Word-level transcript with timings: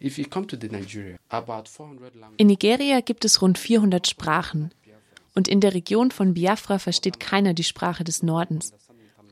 In 0.00 0.12
Nigeria 2.46 3.00
gibt 3.00 3.24
es 3.24 3.42
rund 3.42 3.58
400 3.58 4.06
Sprachen. 4.06 4.70
Und 5.34 5.48
in 5.48 5.60
der 5.60 5.74
Region 5.74 6.10
von 6.10 6.34
Biafra 6.34 6.78
versteht 6.78 7.20
keiner 7.20 7.54
die 7.54 7.64
Sprache 7.64 8.04
des 8.04 8.22
Nordens. 8.22 8.72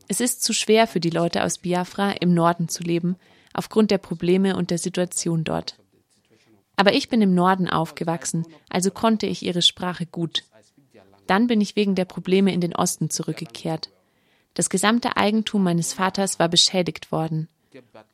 Es 0.09 0.21
ist 0.21 0.43
zu 0.43 0.53
schwer 0.53 0.87
für 0.87 1.01
die 1.01 1.11
Leute 1.11 1.45
aus 1.45 1.59
Biafra, 1.59 2.13
im 2.13 2.35
Norden 2.35 2.69
zu 2.69 2.83
leben, 2.83 3.17
aufgrund 3.53 3.91
der 3.91 3.99
Probleme 3.99 4.57
und 4.57 4.71
der 4.71 4.79
Situation 4.79 5.45
dort. 5.45 5.79
Aber 6.77 6.93
ich 6.93 7.09
bin 7.09 7.23
im 7.23 7.35
Norden 7.35 7.69
aufgewachsen, 7.69 8.45
also 8.69 8.91
konnte 8.91 9.27
ich 9.27 9.43
ihre 9.43 9.63
Sprache 9.63 10.07
gut. 10.07 10.45
Dann 11.27 11.47
bin 11.47 11.61
ich 11.61 11.75
wegen 11.75 11.95
der 11.95 12.05
Probleme 12.05 12.53
in 12.53 12.61
den 12.61 12.75
Osten 12.75 13.11
zurückgekehrt. 13.11 13.91
Das 14.55 14.71
gesamte 14.71 15.17
Eigentum 15.17 15.65
meines 15.65 15.93
Vaters 15.93 16.39
war 16.39 16.49
beschädigt 16.49 17.11
worden. 17.11 17.49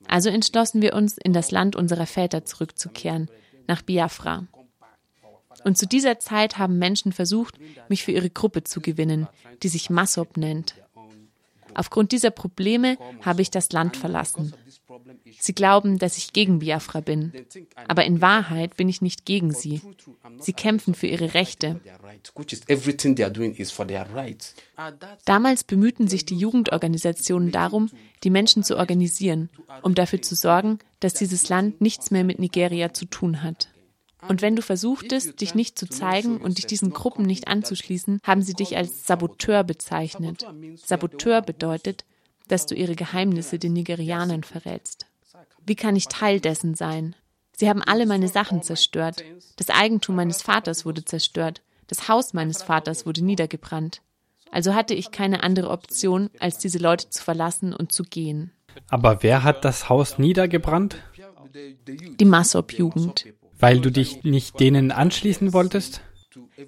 Also 0.06 0.28
entschlossen 0.28 0.82
wir 0.82 0.94
uns, 0.94 1.18
in 1.18 1.32
das 1.32 1.50
Land 1.50 1.76
unserer 1.76 2.06
Väter 2.06 2.44
zurückzukehren, 2.44 3.28
nach 3.66 3.82
Biafra. 3.82 4.46
Und 5.64 5.78
zu 5.78 5.86
dieser 5.86 6.18
Zeit 6.18 6.58
haben 6.58 6.78
Menschen 6.78 7.12
versucht, 7.12 7.58
mich 7.88 8.02
für 8.02 8.12
ihre 8.12 8.30
Gruppe 8.30 8.64
zu 8.64 8.80
gewinnen, 8.80 9.28
die 9.62 9.68
sich 9.68 9.90
Masop 9.90 10.36
nennt. 10.36 10.74
Aufgrund 11.74 12.12
dieser 12.12 12.30
Probleme 12.30 12.98
habe 13.22 13.42
ich 13.42 13.50
das 13.50 13.72
Land 13.72 13.96
verlassen. 13.96 14.54
Sie 15.38 15.54
glauben, 15.54 15.98
dass 15.98 16.18
ich 16.18 16.32
gegen 16.32 16.58
Biafra 16.60 17.00
bin. 17.00 17.32
Aber 17.88 18.04
in 18.04 18.20
Wahrheit 18.20 18.76
bin 18.76 18.88
ich 18.88 19.02
nicht 19.02 19.24
gegen 19.24 19.52
sie. 19.52 19.80
Sie 20.38 20.52
kämpfen 20.52 20.94
für 20.94 21.06
ihre 21.06 21.34
Rechte. 21.34 21.80
Damals 25.24 25.64
bemühten 25.64 26.08
sich 26.08 26.24
die 26.24 26.36
Jugendorganisationen 26.36 27.50
darum, 27.50 27.90
die 28.24 28.30
Menschen 28.30 28.62
zu 28.62 28.76
organisieren, 28.76 29.48
um 29.82 29.94
dafür 29.94 30.22
zu 30.22 30.34
sorgen, 30.34 30.78
dass 31.00 31.14
dieses 31.14 31.48
Land 31.48 31.80
nichts 31.80 32.10
mehr 32.10 32.24
mit 32.24 32.38
Nigeria 32.38 32.92
zu 32.92 33.06
tun 33.06 33.42
hat. 33.42 33.68
Und 34.28 34.40
wenn 34.40 34.54
du 34.54 34.62
versuchtest, 34.62 35.40
dich 35.40 35.54
nicht 35.54 35.78
zu 35.78 35.88
zeigen 35.88 36.40
und 36.40 36.58
dich 36.58 36.66
diesen 36.66 36.92
Gruppen 36.92 37.24
nicht 37.24 37.48
anzuschließen, 37.48 38.20
haben 38.22 38.42
sie 38.42 38.54
dich 38.54 38.76
als 38.76 39.04
Saboteur 39.06 39.64
bezeichnet. 39.64 40.46
Saboteur 40.76 41.42
bedeutet, 41.42 42.04
dass 42.48 42.66
du 42.66 42.74
ihre 42.74 42.94
Geheimnisse 42.94 43.58
den 43.58 43.72
Nigerianern 43.72 44.44
verrätst. 44.44 45.06
Wie 45.64 45.76
kann 45.76 45.96
ich 45.96 46.08
Teil 46.08 46.40
dessen 46.40 46.74
sein? 46.74 47.14
Sie 47.56 47.68
haben 47.68 47.82
alle 47.82 48.06
meine 48.06 48.28
Sachen 48.28 48.62
zerstört. 48.62 49.24
Das 49.56 49.70
Eigentum 49.70 50.16
meines 50.16 50.42
Vaters 50.42 50.84
wurde 50.84 51.04
zerstört. 51.04 51.62
Das 51.86 52.08
Haus 52.08 52.32
meines 52.32 52.62
Vaters 52.62 53.06
wurde 53.06 53.24
niedergebrannt. 53.24 54.02
Also 54.50 54.74
hatte 54.74 54.94
ich 54.94 55.10
keine 55.10 55.42
andere 55.42 55.70
Option, 55.70 56.30
als 56.38 56.58
diese 56.58 56.78
Leute 56.78 57.08
zu 57.08 57.22
verlassen 57.22 57.72
und 57.72 57.92
zu 57.92 58.02
gehen. 58.02 58.52
Aber 58.88 59.22
wer 59.22 59.44
hat 59.44 59.64
das 59.64 59.88
Haus 59.88 60.18
niedergebrannt? 60.18 60.96
Die 61.54 62.24
Massop-Jugend. 62.24 63.26
Weil 63.58 63.80
du 63.80 63.90
dich 63.90 64.24
nicht 64.24 64.58
denen 64.58 64.90
anschließen 64.90 65.52
wolltest? 65.52 66.00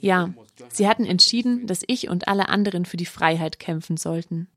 Ja, 0.00 0.32
sie 0.76 0.88
hatten 0.88 1.04
entschieden, 1.04 1.66
dass 1.66 1.82
ich 1.86 2.08
und 2.08 2.28
alle 2.28 2.48
anderen 2.48 2.84
für 2.84 2.96
die 2.96 3.06
Freiheit 3.06 3.58
kämpfen 3.58 3.96
sollten. 3.96 4.48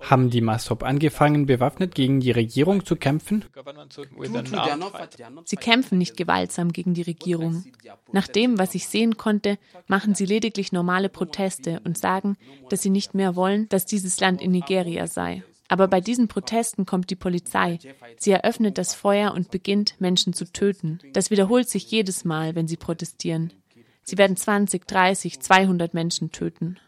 Haben 0.00 0.30
die 0.30 0.40
Masop 0.40 0.82
angefangen, 0.82 1.46
bewaffnet 1.46 1.94
gegen 1.94 2.20
die 2.20 2.30
Regierung 2.30 2.84
zu 2.84 2.96
kämpfen? 2.96 3.44
Sie 5.44 5.56
kämpfen 5.56 5.98
nicht 5.98 6.16
gewaltsam 6.16 6.72
gegen 6.72 6.94
die 6.94 7.02
Regierung. 7.02 7.64
Nach 8.12 8.28
dem, 8.28 8.58
was 8.58 8.74
ich 8.74 8.88
sehen 8.88 9.16
konnte, 9.16 9.58
machen 9.86 10.14
sie 10.14 10.26
lediglich 10.26 10.72
normale 10.72 11.08
Proteste 11.08 11.80
und 11.84 11.98
sagen, 11.98 12.36
dass 12.70 12.82
sie 12.82 12.90
nicht 12.90 13.14
mehr 13.14 13.36
wollen, 13.36 13.68
dass 13.68 13.86
dieses 13.86 14.20
Land 14.20 14.42
in 14.42 14.50
Nigeria 14.50 15.06
sei. 15.06 15.42
Aber 15.68 15.86
bei 15.86 16.00
diesen 16.00 16.28
Protesten 16.28 16.86
kommt 16.86 17.10
die 17.10 17.16
Polizei. 17.16 17.78
Sie 18.16 18.30
eröffnet 18.30 18.78
das 18.78 18.94
Feuer 18.94 19.34
und 19.34 19.50
beginnt, 19.50 19.94
Menschen 19.98 20.32
zu 20.32 20.50
töten. 20.50 20.98
Das 21.12 21.30
wiederholt 21.30 21.68
sich 21.68 21.90
jedes 21.90 22.24
Mal, 22.24 22.54
wenn 22.54 22.66
sie 22.66 22.78
protestieren. 22.78 23.52
Sie 24.08 24.16
werden 24.16 24.38
20, 24.38 24.86
30, 24.86 25.38
200 25.38 25.92
Menschen 25.92 26.32
töten. 26.32 26.78